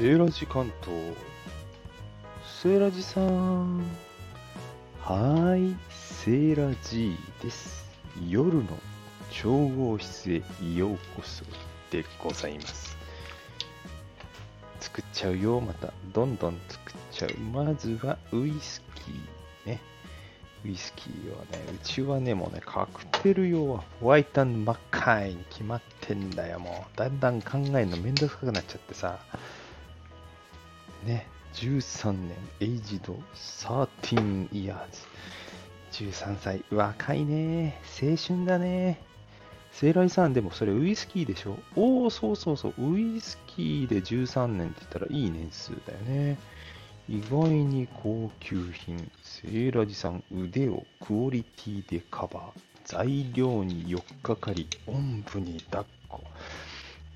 [0.00, 0.96] セーラジ関東。
[2.62, 3.80] セーラジさん。
[4.98, 7.86] はーい、セーラジです。
[8.26, 8.64] 夜の
[9.30, 10.42] 調合室へ
[10.74, 11.44] ようこそ
[11.90, 12.96] でございます。
[14.80, 15.92] 作っちゃうよ、また。
[16.14, 17.38] どんどん作っちゃう。
[17.52, 19.82] まずはウイスキーね。
[20.64, 26.98] ウイスキーはね、うちはね、もうね、カクテル用はホワイトマッカイに決まってんだよ、もう。
[26.98, 29.18] だんだん考えるのめんどくさくなっちゃってさ。
[31.04, 34.78] ね、13年、エイジド13 years。
[35.92, 37.80] 13歳、若いね。
[38.00, 39.00] 青春だね。
[39.72, 41.56] セイライさん、でもそれウイスキーでしょ？
[41.76, 42.92] おお、そうそうそう。
[42.92, 46.38] ウイスキーで13年って言ったらいい年数だよね。
[47.08, 49.10] 意外に高級品。
[49.22, 52.60] セイラジさん、腕をクオリティでカバー。
[52.84, 56.20] 材料に4っかかり、おんぶに抱っこ。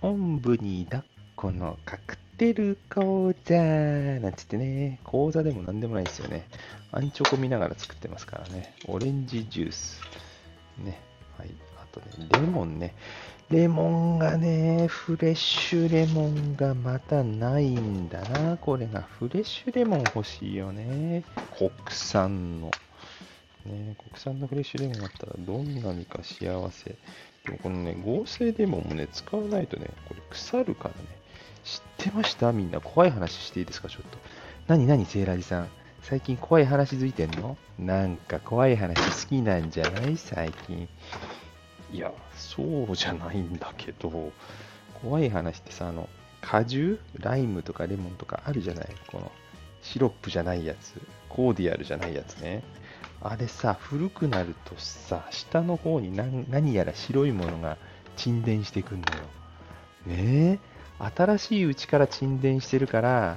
[0.00, 1.02] おんぶに抱っ
[1.36, 1.98] このカ
[2.38, 6.46] クテル講座なんつってね、講座でもなんでもないですよね。
[6.92, 8.74] アンチョコ見ながら作ってますからね。
[8.86, 10.00] オレンジジュース。
[10.84, 11.00] ね。
[11.36, 11.50] はい。
[11.82, 12.94] あとね、レモンね。
[13.50, 18.56] レモンがね、フレッシュレモンがまたないんだな。
[18.56, 21.24] これがフレッシュレモン欲しいよね。
[21.58, 22.70] 国産の。
[23.66, 26.94] ね、国産のフレッシュレモンがあったらどんなにか幸せ。
[27.44, 31.17] でもこのね、合成レモンもね、使わないとね、これ腐るからね。
[32.08, 32.52] 知ってました？
[32.52, 32.80] みんな。
[32.80, 33.88] 怖い話していいですか？
[33.88, 34.18] ちょっと。
[34.66, 35.04] 何何？
[35.04, 35.68] セーラジさん。
[36.02, 37.56] 最近怖い話づいてんの？
[37.78, 40.16] なんか怖い話好きなんじゃない？
[40.16, 40.88] 最近。
[41.92, 44.32] いや、そうじゃないんだけど、
[45.02, 46.08] 怖い話ってさ、あの、
[46.40, 47.00] 果汁？
[47.18, 48.88] ライムとかレモンとかあるじゃない？
[49.10, 49.30] この、
[49.82, 50.94] シロップじゃないやつ。
[51.28, 52.62] コーディアルじゃないやつね。
[53.20, 57.76] あれさ、古くなるとさ、下の方に何何やら白いものが
[58.16, 59.22] 沈殿してくんのよ。
[60.06, 60.77] ねえ？
[60.98, 63.36] 新しいうちから沈殿してるから、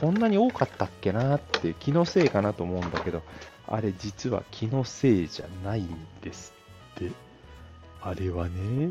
[0.00, 3.22] こんなに多かったっけなって気のせいかなと思うんだけど、
[3.68, 6.52] あれ実は気のせいじゃないんです
[6.96, 7.10] って。
[8.02, 8.90] あれはね、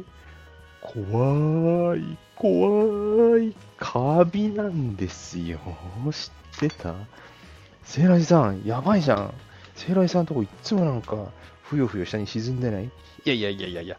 [0.81, 5.59] 怖い、怖い、カビなんですよ。
[6.11, 6.31] 知
[6.67, 6.95] ってた？
[7.83, 9.33] セイラジさん、やばいじゃん。
[9.75, 11.27] セイラジさんとこいっつもなんか、
[11.63, 12.85] ふよふよ下に沈んでない？
[12.85, 12.89] い
[13.25, 13.97] やいやいやいやいや、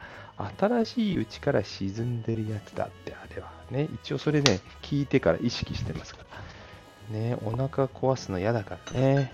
[0.58, 3.50] 新しいうちから沈んでるやつだって、あれは。
[3.70, 6.24] ね、一応それね、聞いてから意識してますか
[7.10, 7.18] ら。
[7.18, 9.32] ね、お腹壊すの嫌だからね。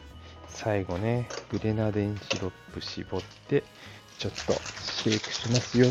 [0.49, 3.63] 最後ね、グレナデンシロップ絞って、
[4.19, 5.87] ちょっとシェイクしますよ。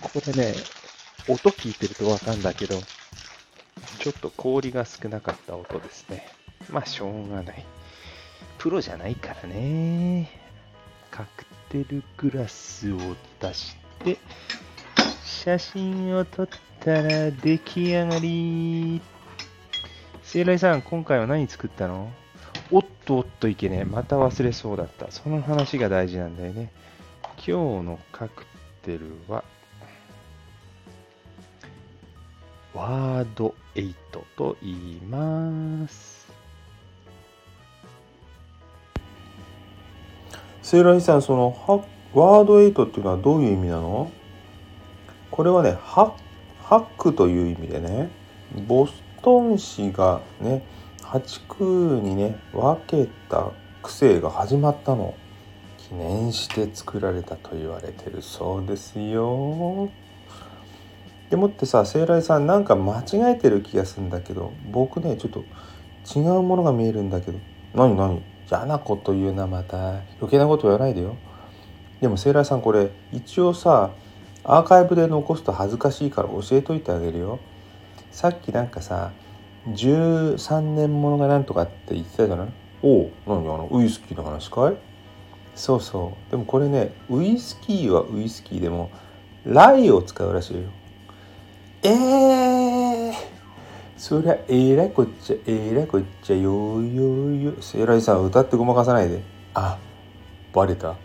[0.00, 0.54] これね、
[1.28, 2.76] 音聞いてるとわかんだけど、
[3.98, 6.26] ちょっと氷が少なかった音ですね。
[6.70, 7.64] まあ、しょうがない。
[8.58, 10.30] プロじゃないからね。
[11.10, 12.98] カクテルグラスを
[13.40, 13.81] 出して、
[15.24, 16.48] 写真を撮っ
[16.80, 19.00] たら出来上がり。
[20.22, 22.10] セイライさん、今回は何作ったの？
[22.70, 23.84] おっとおっといけねえ。
[23.84, 25.10] また忘れそうだった。
[25.10, 26.70] その話が大事なんだよね。
[27.36, 28.44] 今日のカク
[28.82, 29.44] テルは、
[32.72, 33.94] ワード8
[34.36, 36.22] と言います。
[40.62, 44.10] セイライさんそのハワード8っていうのはどういう意味なの？
[45.30, 46.14] これはねハ
[46.68, 48.10] ックという意味でね
[48.66, 48.92] ボス
[49.22, 50.62] トン市がね
[51.00, 51.64] 8区
[52.02, 53.50] にね分けた
[53.82, 55.14] 区政が始まったの
[55.78, 59.90] 記念して作られたと言われてるそうですよ。
[61.30, 65.44] でもってさセイライさんなんか間違えてる気がするんだけど僕ねちょっと
[66.14, 67.38] 違うものが見えるんだけど。
[67.74, 68.22] 何何？
[68.50, 70.02] 嫌なこと言うなまた。
[70.20, 71.16] 余計なこと言わないでよ。
[72.02, 73.92] でもセイラーさんこれ一応さ
[74.44, 77.38] アーカイブで残すと恥ずかしいから教えといてあげるよ。
[78.10, 79.12] さっきなんかさ
[79.68, 82.48] 13年ものがなんとかって言ってたじゃない？
[82.82, 84.74] おう何あのウイスキーの話かい？
[85.54, 86.30] そうそう。
[86.32, 88.90] でもこれねウイスキーはウイスキーでも
[89.46, 90.62] ライを使うらしいよ。
[91.84, 93.14] えー、
[93.96, 97.62] そりゃえらいこっちゃえらいこっちゃよーよーよ。
[97.62, 99.22] セイライさん歌ってごまかさないで。
[99.54, 99.78] あ
[100.52, 100.96] バレた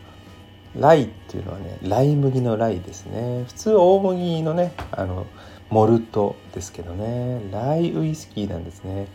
[0.80, 3.44] ライっていうのはねライ麦のライですね。
[3.48, 5.26] 普通大麦のねあの
[5.70, 7.42] モルトですけどね。
[7.52, 9.08] ライウイスキーなんですね。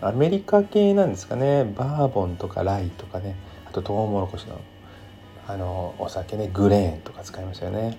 [0.00, 1.64] アメリカ系なんですかね。
[1.76, 3.36] バーボンとかライとかね。
[3.68, 4.60] あとトウモロコシの
[5.46, 6.50] あのお酒ね。
[6.52, 7.98] グレーンとか使いましたよね。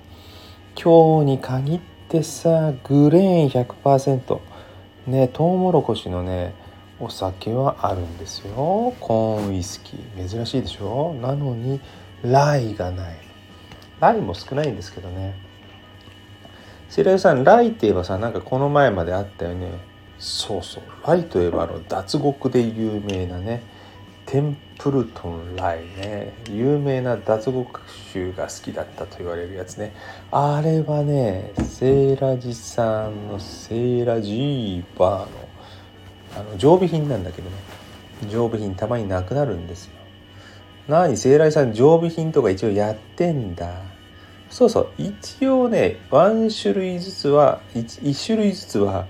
[0.76, 1.80] 今日に限っ
[2.10, 4.40] てさグレーン100%
[5.08, 6.56] ねトウモロコシのね
[7.00, 8.94] お酒はあるんですよ。
[9.00, 10.30] コーンウイスキー。
[10.30, 11.14] 珍しいでしょ？
[11.22, 11.80] なのに
[12.24, 13.18] ライがない。
[14.00, 15.36] ライも少ないんですけどね。
[16.90, 19.72] セイライさんライって言えばさなんかこの前まであったよね。
[20.20, 20.84] そうそう。
[21.06, 23.64] ライといえばあの脱獄で有名なね。
[24.26, 26.34] テンプルトン・ライね。
[26.50, 29.94] 有名な脱獄集が好きだったと言われるやつね。
[30.32, 35.30] あれはねセーラジさんのセーラジーバーの
[36.38, 37.58] あの常備品なんだけどね。
[38.30, 40.03] 常備品たまになくなるんですよ。
[40.88, 43.74] なにセーラジさん常備品とか一応やってんだ。
[44.50, 44.90] そうそう。
[44.98, 49.08] 一応ねワン種類ずつは 1, 1種類ずつは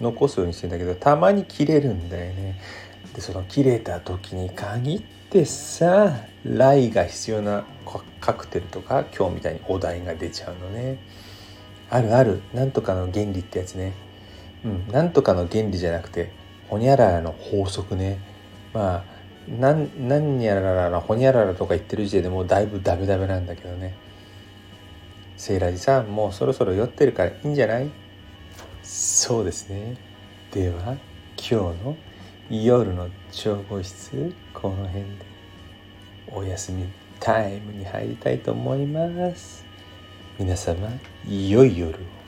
[0.00, 2.60] 残すようにしてんだけどたまに切れるんだよね。
[3.14, 7.64] でその切れた時に限ってさライが必要な
[8.20, 10.98] カクテルとか今日みたいにお題が出ちゃうのね。
[11.90, 12.40] あるある。
[12.54, 13.92] なんとかの原理ってやつね。
[14.64, 14.88] うん。
[14.92, 16.30] なんとかの原理じゃなくて
[16.68, 18.18] ほにゃららの法則ね。
[18.72, 19.15] まあ
[19.48, 23.94] なん何やらららほにゃららとか言ってる時点でもうだいぶダメダメなんだけどね。
[25.36, 27.90] セイラジさんもうそろそろ酔ってるからいいんじゃない？
[28.82, 29.96] そうですね。
[30.50, 30.96] では
[31.36, 31.96] 今日の
[32.50, 35.10] 夜の調合室この辺で
[36.32, 36.86] お休み
[37.20, 39.64] タイムに入りたいと思います。
[40.38, 40.88] 皆様
[41.28, 42.25] 良い夜を。